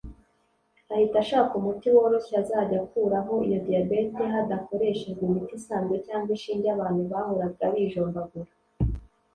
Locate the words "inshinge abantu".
6.35-7.01